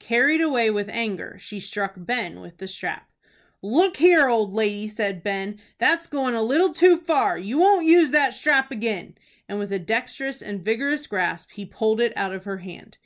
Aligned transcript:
Carried 0.00 0.40
away 0.40 0.70
with 0.70 0.88
anger, 0.88 1.36
she 1.38 1.60
struck 1.60 1.92
Ben 1.94 2.40
with 2.40 2.56
the 2.56 2.66
strap. 2.66 3.06
"Look 3.60 3.98
here, 3.98 4.30
old 4.30 4.54
lady," 4.54 4.88
said 4.88 5.22
Ben, 5.22 5.60
"that's 5.76 6.06
goin' 6.06 6.34
a 6.34 6.42
little 6.42 6.72
too 6.72 6.96
far. 6.96 7.36
You 7.36 7.58
won't 7.58 7.84
use 7.84 8.10
that 8.12 8.32
strap 8.32 8.70
again;" 8.70 9.14
and 9.46 9.58
with 9.58 9.72
a 9.72 9.78
dexterous 9.78 10.40
and 10.40 10.64
vigorous 10.64 11.06
grasp 11.06 11.50
he 11.52 11.66
pulled 11.66 12.00
it 12.00 12.14
out 12.16 12.32
of 12.32 12.44
her 12.46 12.56
hand. 12.56 12.96